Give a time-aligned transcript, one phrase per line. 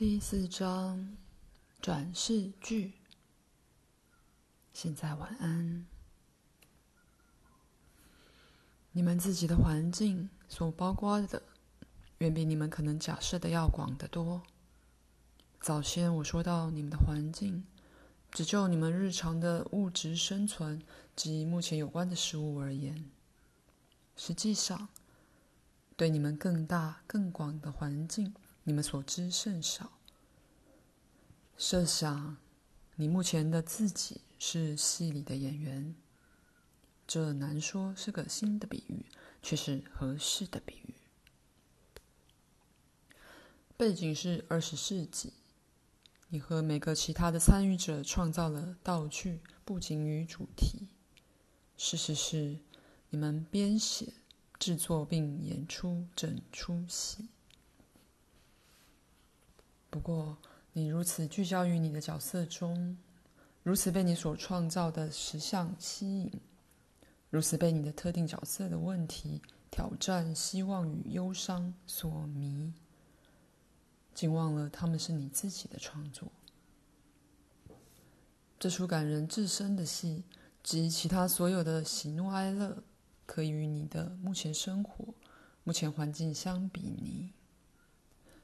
[0.00, 1.14] 第四章
[1.82, 2.94] 转世句。
[4.72, 5.84] 现在晚安。
[8.92, 11.42] 你们自己的环境所包括的，
[12.16, 14.40] 远比你们可能假设的要广得多。
[15.60, 17.66] 早先我说到，你们的环境
[18.30, 20.82] 只就你们日常的物质生存
[21.14, 23.10] 及目前有关的事物而言，
[24.16, 24.88] 实际上，
[25.94, 28.32] 对你们更大、更广的环境，
[28.70, 29.98] 你们所知甚少。
[31.58, 32.36] 设想
[32.94, 35.96] 你目前的自己是戏里的演员，
[37.04, 39.06] 这难说是个新的比喻，
[39.42, 40.94] 却是合适的比喻。
[43.76, 45.32] 背景是二十世纪。
[46.28, 50.86] 你和每个其他的参与者创造了道具、布景与主题。
[51.76, 52.60] 事实是，
[53.08, 54.12] 你们编写、
[54.60, 57.30] 制作并演出整出戏。
[59.90, 60.38] 不过，
[60.72, 62.96] 你如此聚焦于你的角色中，
[63.64, 66.32] 如此被你所创造的实相吸引，
[67.28, 72.72] 如此被你的特定角色的问题、挑战、希望与忧伤所迷。
[74.14, 76.30] 竟忘了，他们是你自己的创作。
[78.58, 80.22] 这出感人至深的戏，
[80.62, 82.82] 及其他所有的喜怒哀乐，
[83.26, 85.14] 可以与你的目前生活、
[85.64, 87.32] 目前环境相比拟，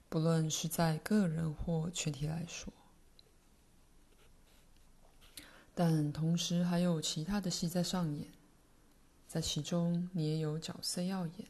[0.08, 2.72] 不论是在个人或群体来说。
[5.74, 8.28] 但同时还有其他的戏在上演，
[9.28, 11.46] 在其中你也有角色要演。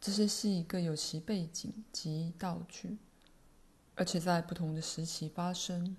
[0.00, 2.96] 这些戏各有其背景及道具，
[3.96, 5.96] 而且在不同的时期发生。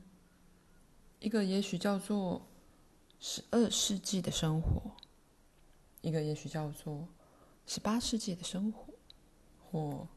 [1.19, 2.47] 一个也许叫做
[3.19, 4.93] 十二世纪的生活，
[6.01, 7.09] 一个也许叫做
[7.67, 8.93] 十八世纪的生活，
[9.69, 10.07] 或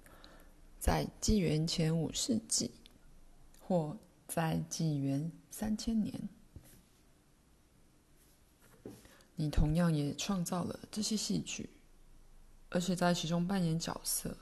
[0.83, 2.72] 在纪元前五世纪，
[3.61, 6.29] 或在纪元三千年。
[9.36, 11.70] 你同样也创造了这些戏剧。
[12.68, 14.36] 而且在其中扮演角色，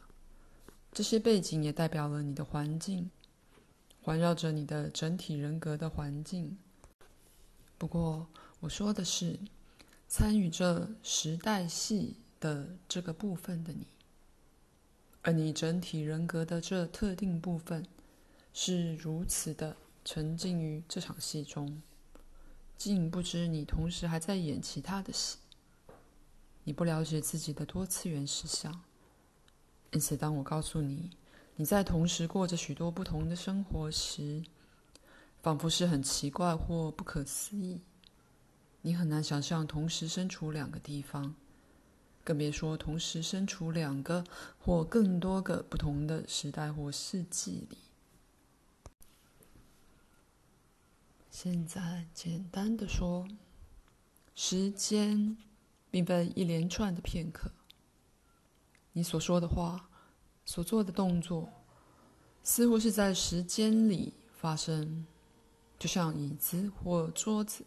[0.91, 3.11] 这些背景也代表了你的环境，
[4.01, 6.57] 环绕着你的整体人格的环境。
[7.77, 8.27] 不过
[8.61, 9.39] 我说的是，
[10.09, 13.87] 参与这时代戏的这个部分的你，
[15.23, 17.87] 而你整体人格的这特定部分，
[18.53, 21.83] 是如此的沉浸于这场戏中，
[22.77, 25.39] 竟不知你同时还在演其他的戏。
[26.65, 28.83] 你不了解自己的多次元实相，
[29.93, 31.11] 因此，当我告诉你
[31.57, 34.43] 你在同时过着许多不同的生活时，
[35.43, 37.81] 仿佛是很奇怪或不可思议。
[38.83, 41.35] 你很难想象同时身处两个地方，
[42.31, 44.25] 更别说同时身处两个
[44.59, 47.79] 或更多个不同的时代或世纪里。
[51.31, 53.27] 现在，简单的说，
[54.35, 55.37] 时间。
[55.93, 57.51] 并非一连串的片刻。
[58.93, 59.91] 你所说的话、
[60.45, 61.49] 所做的动作，
[62.45, 65.05] 似乎是在时间里发生，
[65.81, 67.65] 就像椅子或桌子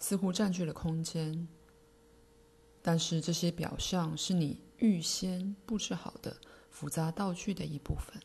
[0.00, 1.46] 似乎占据了空间。
[2.82, 6.36] 但是这些表象是你预先布置好的
[6.68, 8.20] 复杂道具的一部分，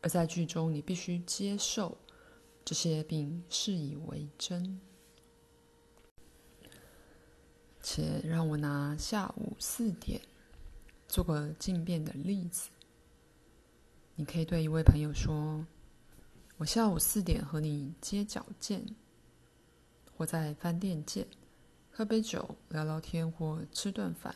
[0.00, 1.96] 而在剧中你必须接受
[2.64, 4.80] 这些并视以为真。
[7.80, 10.20] 且让我拿下午四点
[11.08, 12.70] 做个镜变的例子。
[14.14, 15.66] 你可以对一位朋友说
[16.58, 18.84] ：“我下午四点和你街角见，
[20.16, 21.26] 或在饭店见，
[21.92, 24.34] 喝杯酒、聊聊天或吃顿饭。”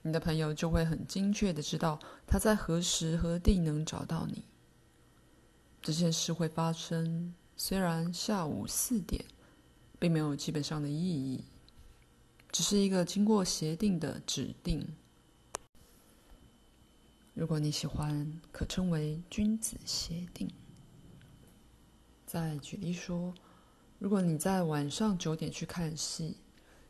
[0.00, 4.44] 你的朋友就会很精确的知道他在何时何地能找到你。
[5.82, 9.24] 这件事会发生，虽然下午四点
[9.98, 11.44] 并没有基本上的意义。
[12.52, 14.86] 只是一个经过协定的指定。
[17.32, 20.48] 如果你喜欢，可称为君子协定。
[22.24, 23.34] 再举例说，
[24.04, 26.36] 如果你在晚上九点去看戏，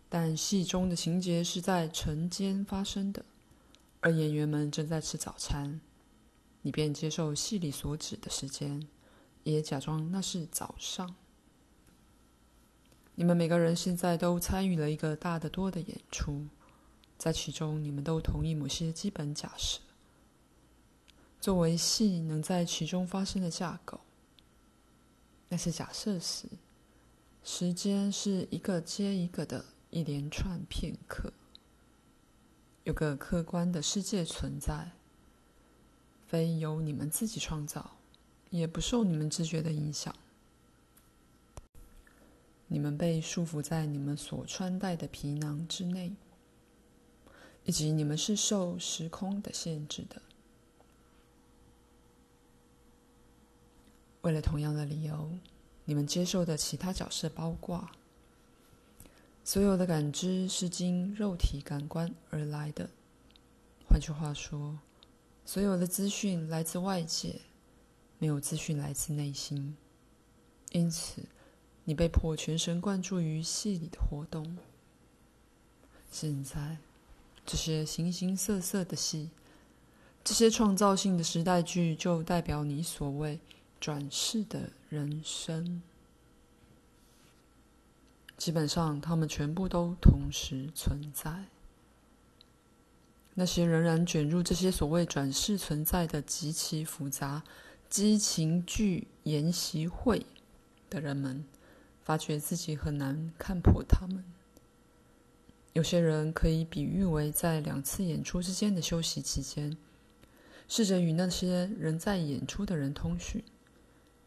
[0.09, 3.25] 但戏中的情节是在晨间发生的，
[4.01, 5.81] 而演员们正在吃早餐，
[6.63, 8.89] 你便接受戏里所指的时间，
[9.45, 11.15] 也假装那是早上。
[13.15, 16.45] 你们每个人现在都参与了一个大得多的演出，
[17.17, 19.79] 在其中你们都同意某些基本假设，
[21.41, 24.01] 作为戏能在其中发生的架构。
[25.49, 26.49] 那些假设时，
[27.47, 31.31] 时间是一个接一个的一连串片刻，
[32.85, 34.93] 有个客观的世界存在，
[36.27, 37.99] 非由你们自己创造，
[38.49, 40.17] 也不受你们知觉的影响。
[42.67, 46.17] 你们被束缚在你们所穿戴的皮囊之内，
[47.65, 50.23] 以及你们是受时空的限制的。
[54.23, 55.31] 为了同样的理由，
[55.85, 57.89] 你们接受的其他角色包括：
[59.45, 62.89] 所有的感知是经肉体感官而来的。
[63.87, 64.79] 换句话说，
[65.45, 67.43] 所有的资讯来自外界，
[68.19, 69.77] 没有资讯来自内心。
[70.73, 71.23] 因此，
[71.85, 74.57] 你被迫全神贯注于戏里的活动。
[76.11, 76.79] 现在，
[77.45, 79.29] 这些形形色色的戏，
[80.25, 83.39] 这些创造性的时代剧，就代表你所谓
[83.85, 85.83] 转世的人生。
[88.39, 91.45] 基本上，他们全部都同时存在。
[93.35, 97.43] 那些仍然卷入这些所谓转世存在的极其复杂
[97.91, 100.25] 激情剧研习会
[100.89, 101.45] 的人们，
[102.03, 104.25] 发觉自己很难看破他们。
[105.75, 109.77] 有些人可以比喻为在两次演出之间的休息期间，
[110.67, 113.45] 试着与那些仍在演出的人通讯，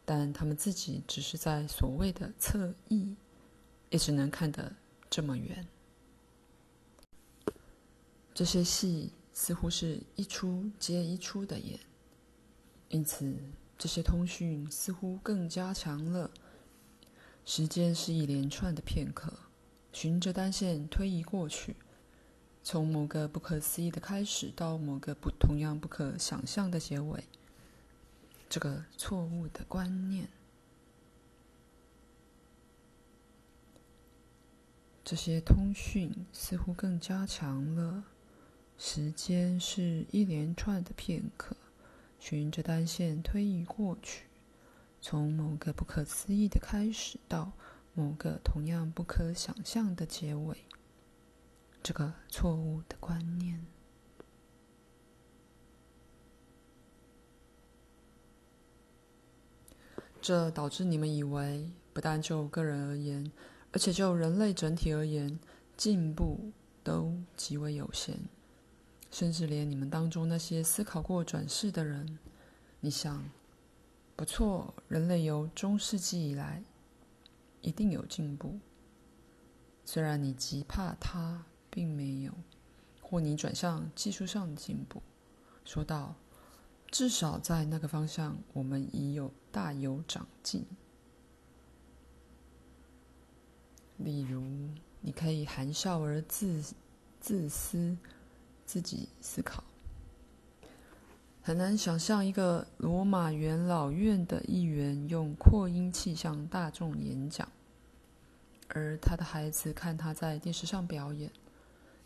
[0.10, 3.14] 但他们自己只是在所谓的侧翼，
[3.90, 4.74] 也只能看得
[5.10, 5.68] 这么远。
[8.34, 11.78] 这些戏似乎是一出接一出的演，
[12.88, 13.36] 因此
[13.78, 16.32] 这些通讯似乎更加强了。
[17.44, 19.34] 时间是一连串的片刻，
[19.92, 21.76] 循着单线推移过去，
[22.64, 27.26] 从某个不可思议的开始到某个不同样不可想象的结尾。
[28.50, 30.30] 这个错误的观念，
[35.04, 38.06] 这些通讯似乎更加强了。
[38.78, 41.58] 时间是一连串的片刻，
[42.20, 44.28] 循着单线推移过去。
[45.02, 47.52] 从某个不可思议的开始到
[47.94, 50.58] 某个同样不可想象的结尾，
[51.82, 53.66] 这个错误的观念，
[60.22, 63.32] 这导致你们以为，不但就个人而言，
[63.72, 65.40] 而且就人类整体而言，
[65.76, 66.52] 进步
[66.84, 68.18] 都极为有限，
[69.12, 72.18] 甚至连你们当中那些思考过转世的人，
[72.80, 73.24] 你想。
[74.16, 76.64] 不错，人类由中世纪以来
[77.62, 78.58] 一定有进步。
[79.86, 82.34] 虽然你极怕它并没有，
[83.00, 85.04] 或你转向技术上的进步，
[85.64, 86.16] 说道
[86.90, 90.64] ：“至少在那个方向，我们已有大有长进。”
[93.98, 94.44] 例如，
[95.02, 96.62] 你可以含笑而自
[97.20, 97.98] 自私，
[98.64, 99.64] 自己思考。
[101.42, 107.52] 很难想象一个罗马元老院的议员用扩音器向大众演讲，
[108.68, 111.32] 而他的孩子看他在电视上表演。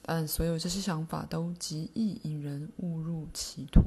[0.02, 3.82] 但所有这些想法都极易引人误入歧途。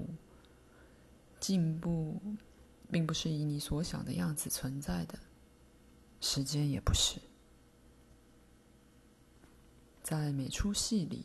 [1.41, 2.21] 进步
[2.91, 5.19] 并不是以你所想的样子存在的，
[6.21, 7.21] 时间也不是。
[10.03, 11.25] 在每出戏里。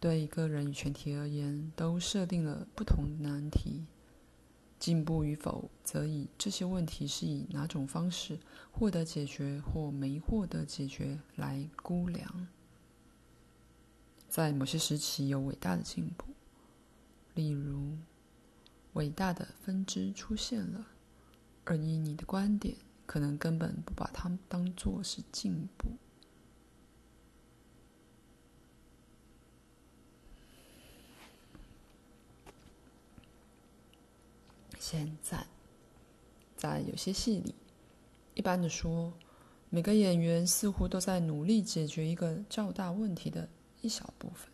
[0.00, 3.86] 对个人与全体而言，都设定了不同难题。
[4.76, 8.40] 进步与否，则以这些问题是以哪种方式
[8.72, 12.48] 获得解决或没获得解决来估量。
[14.28, 16.34] 在某些时期有伟大的进步，
[17.34, 17.96] 例如
[18.94, 20.86] 伟大的分支出现了，
[21.64, 25.88] 而以你的观点，可能根本不把它们当作是进步。
[34.78, 35.46] 现在，
[36.54, 37.54] 在有些戏里，
[38.34, 39.12] 一般的说，
[39.70, 43.48] 每个演员似乎都在努力解决一个较大问题的
[43.80, 44.50] 一小部分，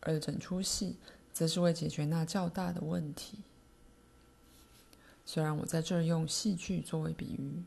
[0.00, 0.96] 而整出戏
[1.40, 3.38] 则是为解决那较大的问题。
[5.24, 7.62] 虽然我在这儿用戏剧作为比喻，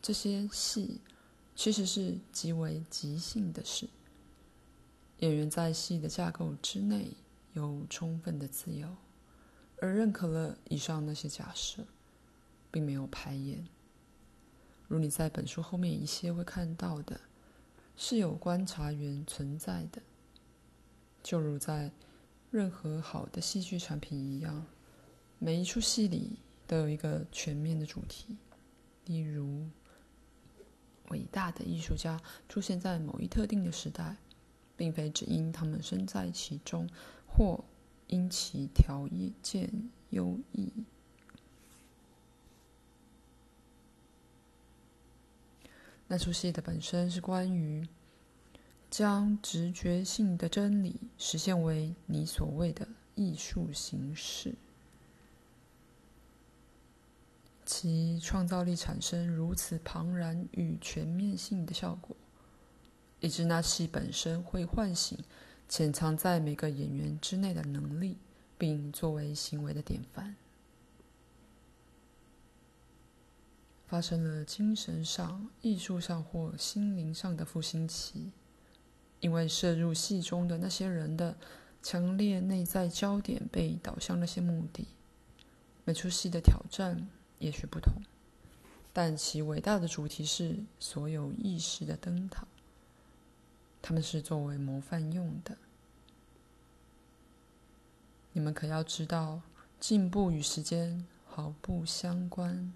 [0.00, 1.00] 这些戏
[1.56, 3.88] 其实是极为即兴的事。
[5.18, 7.10] 演员在戏的架构之内
[7.54, 8.88] 有充分的自由。
[9.80, 11.84] 而认可了以上那些假设，
[12.70, 13.66] 并没有排演。
[14.86, 17.20] 如你在本书后面一些会看到的，
[17.96, 20.00] 是有观察员存在的，
[21.20, 21.90] 就如在
[22.50, 24.66] 任何好的戏剧产品一样，
[25.38, 28.38] 每一出戏里都有一个全面的主题。
[29.04, 29.68] 例如，
[31.08, 34.16] 伟大的艺术家出现在某一特定的时代，
[34.76, 36.88] 并非只因他们身在其中，
[37.26, 37.64] 或
[38.06, 39.08] 因其条
[39.42, 40.72] 件优异。
[46.06, 47.86] 那出戏的本身是关于
[48.90, 54.54] 将直觉性的真理实现为你所谓的艺术形式，
[57.66, 62.16] 其创造力产生如此庞然与全面性的效果，
[63.20, 65.18] 以致那戏本身会唤醒
[65.68, 68.16] 潜藏在每个演员之内的能力，
[68.56, 70.34] 并作为行为的典范。
[73.86, 78.32] 发生了精神上、艺术上或心灵上的复兴期，
[79.20, 81.36] 因为摄入戏中的那些人的
[81.82, 84.86] 强烈内在焦点被导向那些目的。
[85.84, 87.08] 每出戏的挑战
[87.38, 88.02] 也许不同，
[88.92, 92.46] 但其伟大的主题是所有意识的灯塔。
[93.80, 95.56] 他们是作为模范用的。
[98.32, 99.40] 你们可要知道，
[99.80, 102.72] 进步与时间毫不相关。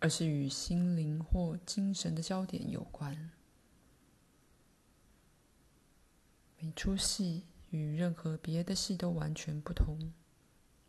[0.00, 3.32] 而是与心灵或精神的焦点有关。
[6.60, 10.12] 每出戏与任何别的戏都完全不同，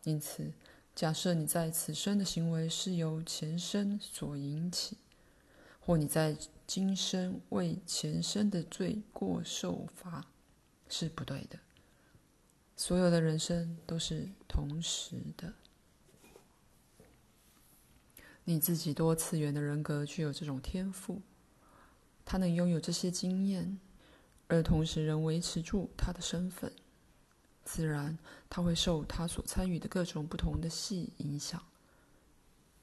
[0.02, 0.52] 因此，
[0.94, 4.96] 假设你在此生的行为是由前生所引起，
[5.78, 6.36] 或你在
[6.66, 10.26] 今生为前生的罪过受罚，
[10.88, 11.58] 是不对的。
[12.76, 15.52] 所有的人生都是同时的。
[18.44, 21.20] 你自己多次元的人格具有这种天赋，
[22.24, 23.78] 他能拥有这些经验，
[24.50, 26.70] 而同时仍维持住他的身份。
[27.64, 31.62] 自然，他会受他所参与的各种不同的戏影响。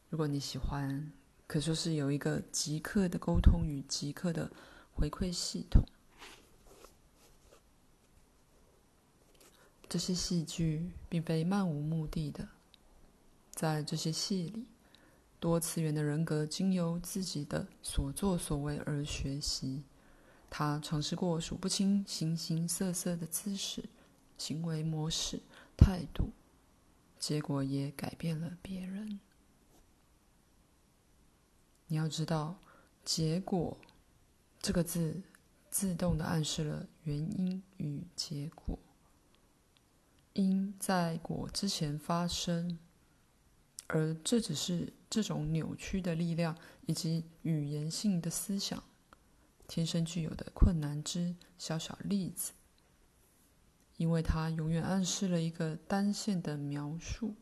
[0.09, 1.11] 如果你喜欢，
[1.45, 4.49] 可说是有一个即刻的沟通与即刻的
[4.93, 5.83] 回馈系统。
[9.89, 12.47] 这些戏剧并非漫无目的的，
[13.51, 14.67] 在这些戏里。
[15.39, 19.83] 多次元的人格经由自己的所作所为而学习，
[20.49, 23.83] 他尝试过数不清形形色色的姿势、
[24.37, 25.41] 行为模式、
[25.77, 26.31] 态度，
[27.19, 29.19] 结果也改变了别人。
[31.87, 32.59] 你要知道
[33.05, 33.77] ，“结果”
[34.59, 35.21] 这个字
[35.69, 38.77] 自动的暗示了原因与结果，
[40.33, 42.79] 因在果之前发生。
[43.89, 48.83] 而这只是这种扭曲的力量以及语言性的思想
[49.67, 52.53] 天生具有的困难之小小例子，
[53.97, 57.35] 因为它永远暗示了一个单线的描述。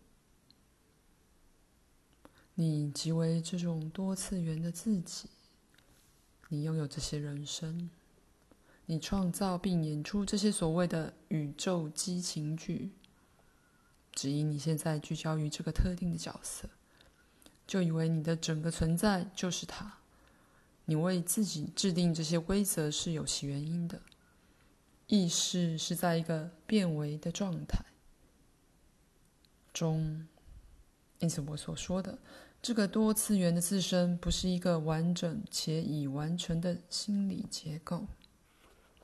[2.55, 5.29] 你即为这种多次元的自己，
[6.49, 7.89] 你拥有这些人生，
[8.85, 12.91] 你创造并演出这些所谓的宇宙激情剧。
[14.13, 16.69] 只因你现在聚焦于这个特定的角色，
[17.67, 19.99] 就以为你的整个存在就是他。
[20.85, 24.01] 你为自己制定这些规则是有其原因的。
[25.07, 27.85] 意识是在一个变为的状态
[29.71, 30.27] 中，
[31.19, 32.17] 因此我所说的
[32.61, 38.07] 这个多次元的自身不是一个完整且已完成的心理结构，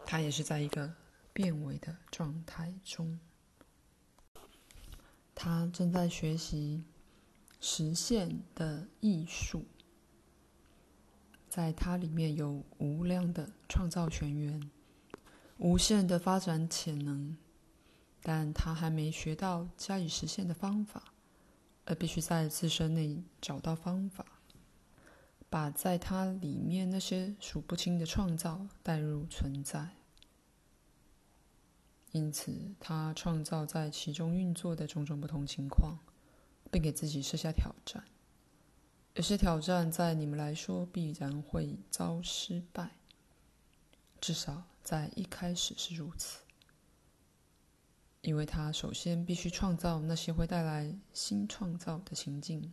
[0.05, 0.95] 它也是在一个
[1.33, 3.19] 变为的状态中。
[5.35, 6.83] 他正在学习
[7.59, 9.65] 实现的艺术，
[11.51, 14.71] 在它里面有无量的创造泉源，
[15.57, 17.35] 无限的发展潜能，
[18.21, 21.11] 但他还没学到加以实现的方法，
[21.83, 24.25] 而必须在自身内找到方法，
[25.49, 29.89] 把在它里面那些数不清的创造带入存在。
[32.13, 35.99] 因此，他创造在其中运作的种种不同情况，
[36.71, 38.01] 并给自己设下挑战。
[39.13, 42.91] 有些挑战在你们来说必然会遭失败，
[44.21, 46.39] 至少在一开始是如此。
[48.21, 52.71] 因为他首先必须创造那些会带来新创造的情境，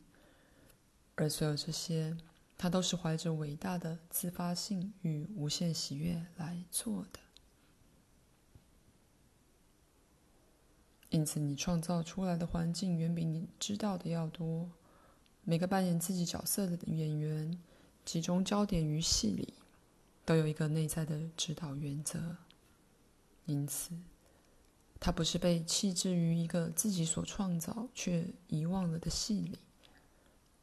[1.17, 2.17] 而所有这些，
[2.57, 7.19] 他都是怀着伟大的自发性与无限喜悦来做的。
[11.09, 14.71] 因此，你创造出来的环境远比你知道的要多。
[15.49, 17.59] 每个扮演自己角色的演员，
[18.05, 19.55] 集中焦点于戏里，
[20.27, 22.37] 都有一个内在的指导原则。
[23.47, 23.93] 因此，
[25.01, 29.59] 他不是被弃置于一个自己所创造却遗忘了的戏里。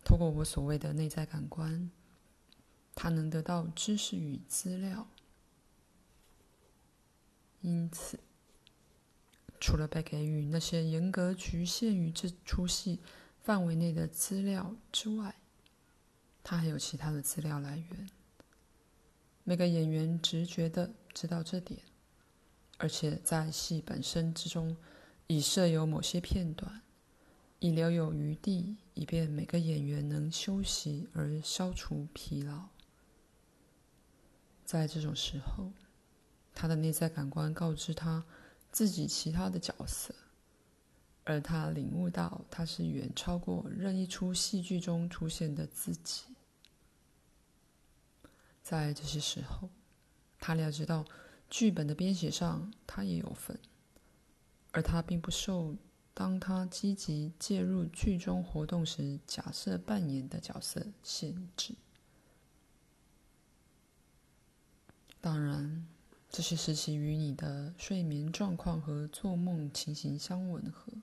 [0.04, 1.90] 透过我所谓的内在感官，
[2.94, 5.08] 他能得到知识与资料。
[7.62, 8.20] 因此。
[9.60, 13.00] 除了被给予那些严格局限于这出戏
[13.46, 15.36] 范围内的资料之外，
[16.44, 18.10] 他还有其他的资料来源。
[19.44, 21.80] 每个演员直觉地知道这点，
[22.80, 24.76] 而且在戏本身之中
[25.28, 26.82] 已设有某些片段，
[27.60, 32.70] 以留有余地，以便每个演员能休息而消除疲劳。
[34.66, 35.72] 在这种时候，
[36.56, 38.26] 他的内在感官告知他
[38.72, 40.16] 自己其他的角色，
[41.26, 46.24] 而他领悟到他是远超过任意出戏剧中出现的自己。
[48.64, 49.70] 在这些时候，
[50.40, 51.04] 他了解到
[51.50, 53.60] 剧本的编写上他也有份，
[54.72, 55.76] 而他并不受
[56.14, 61.76] 当他积极介入剧中活动时假设扮演的角色限制。
[65.20, 65.88] 当然，
[66.30, 70.94] 这些时期与你的睡眠状况和做梦情形相吻合，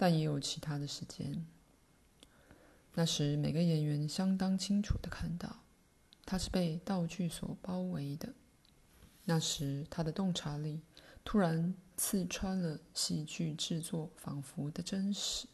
[0.00, 1.44] 但也有其他的时间。
[2.94, 5.58] 那时，每个演员相当清楚的看到，
[6.24, 8.32] 他是被道具所包围的。
[9.26, 10.80] 那时，他的洞察力
[11.22, 15.46] 突然刺穿了戏剧制作仿佛的真实。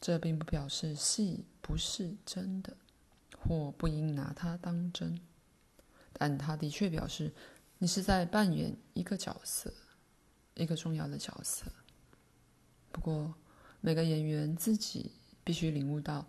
[0.00, 2.76] 这并不表示戏不是真的。
[3.46, 5.20] 或不应拿它当真，
[6.14, 7.30] 但他的确表示，
[7.76, 9.70] 你是在扮演一个角色，
[10.54, 11.70] 一个重要的角色。
[12.94, 13.34] 不过，
[13.80, 15.10] 每个演员自己
[15.42, 16.24] 必须领悟到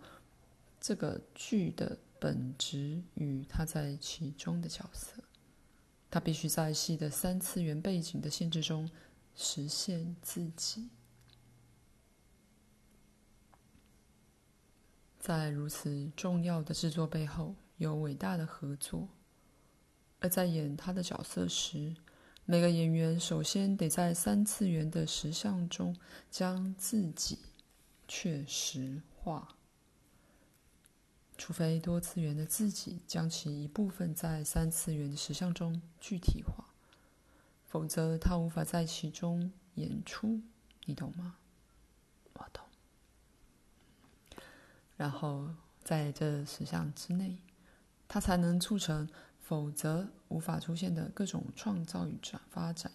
[0.80, 5.22] 这个剧的本质与他在其中的角色。
[6.10, 8.90] 他必须在戏的三次元背景的限制中
[9.36, 10.88] 实现自己。
[15.20, 19.08] 在如此重要的制作背后，有伟大的合作。
[20.18, 21.94] 而在演他的角色时，
[22.48, 25.96] 每个演员首先得在三次元的实像中
[26.30, 27.40] 将自己
[28.06, 29.56] 确实化，
[31.36, 36.66] 除非多次元的自己将其一部分在三次元的实像中具体化，
[37.66, 40.40] 否则他无法在其中演出。
[40.84, 41.38] 你懂吗？
[42.34, 42.64] 我懂。
[44.96, 45.48] 然后
[45.82, 47.38] 在这实相之内，
[48.06, 49.08] 他才能促成，
[49.46, 52.90] 否则无法出现的各种创造与转发展。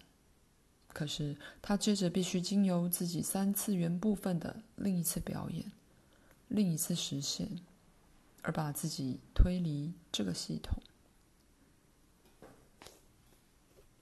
[0.88, 5.72] 可是，他接着必须经由自己三次元部分的另一次表演，
[6.48, 7.48] 另一次实现，
[8.42, 10.82] 而把自己推离这个系统。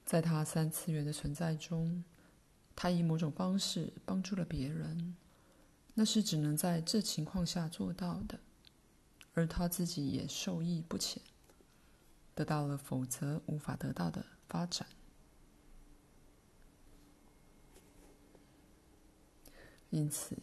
[0.05, 2.03] 在他三次元的存在中，
[2.75, 5.15] 他以某种方式帮助了别人。
[5.95, 8.41] 那是只能在这情况下做到的，
[9.35, 11.23] 而他自己也受益不浅，
[12.40, 14.87] 得到了否则无法得到的发展。
[19.90, 20.35] 因此，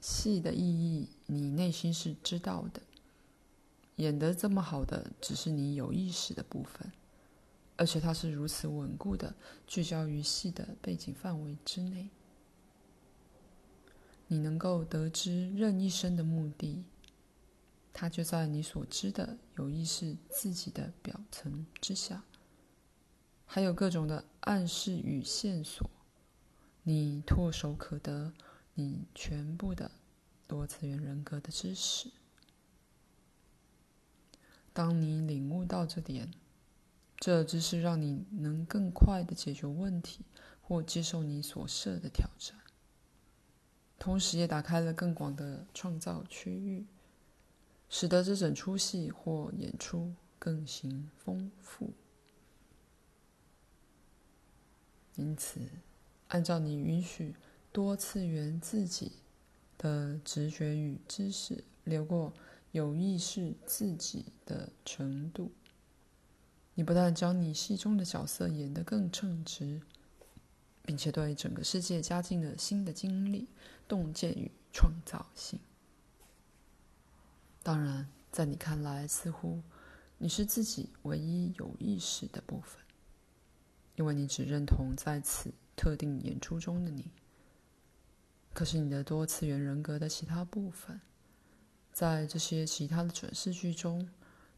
[0.00, 2.82] 戏的意义你内心是知道的，
[3.96, 6.90] 演得这么好的只是你有意识的部分，
[7.76, 9.32] 而且它是如此稳固的
[9.68, 12.08] 聚焦于戏的背景范围之内。
[14.26, 16.82] 你能够得知任一生的目的，
[17.92, 22.24] 它就在你所知的有意识自己的表层之下，
[23.44, 25.88] 还有各种的暗示与线索，
[26.82, 28.32] 你唾手可得，
[28.74, 29.90] 你全部的
[30.46, 32.10] 多次元人格的知识。
[34.72, 36.32] 当你领悟到这点，
[37.18, 40.24] 这知识让你能更快的解决问题，
[40.62, 42.58] 或接受你所设的挑战。
[43.98, 46.86] 同时也打开了更广的创造区域，
[47.94, 51.90] 使得这整出戏或演出更形丰富。
[55.16, 55.60] 因此，
[56.28, 57.34] 按照你允许
[57.70, 59.12] 多次元自己
[59.76, 62.32] 的直觉与知识流过
[62.70, 65.52] 有意识自己的程度，
[66.74, 69.82] 你不但将你戏中的角色演得更称职。
[70.84, 73.46] 并且对整个世界加进了新的经历、
[73.86, 75.60] 洞见与创造性。
[77.62, 79.62] 当然，在你看来，似乎
[80.18, 82.80] 你是自己唯一有意识的部分，
[83.96, 87.10] 因为你只认同在此特定演出中的你。
[88.52, 91.00] 可是，你的多次元人格的其他部分，
[91.92, 94.08] 在这些其他的转世剧中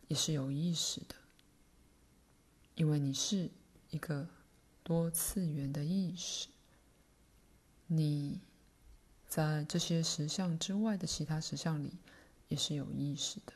[0.08, 1.14] 也是有意识的，
[2.74, 3.50] 因为你是
[3.90, 4.28] 一个。
[4.86, 6.48] 多次元的意识，
[7.86, 8.38] 你
[9.26, 11.96] 在这些实相之外的其他实相里
[12.48, 13.52] 也是有意识的。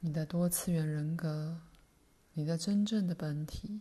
[0.00, 1.60] 你的多次元人格
[2.34, 3.80] 你的真正的本体，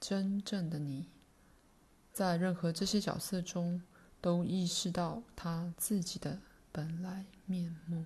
[0.00, 1.08] 真正的你，
[2.12, 3.80] 在任何这些角色中
[4.20, 8.04] 都意识到他自己的本来面目。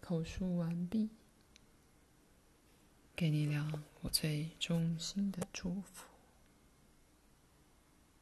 [0.00, 1.08] 口述完毕，
[3.16, 6.11] 给你俩我最衷心的祝福。